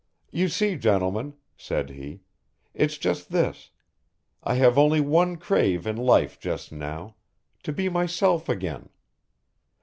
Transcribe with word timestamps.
"You 0.31 0.49
see, 0.49 0.77
gentlemen," 0.77 1.35
said 1.55 1.91
he, 1.91 2.21
"it's 2.73 2.97
just 2.97 3.29
this, 3.31 3.69
I 4.43 4.55
have 4.55 4.75
only 4.75 4.99
one 4.99 5.37
crave 5.37 5.85
in 5.85 5.95
life 5.95 6.39
just 6.39 6.71
now, 6.71 7.17
to 7.61 7.71
be 7.71 7.87
myself 7.87 8.49
again. 8.49 8.89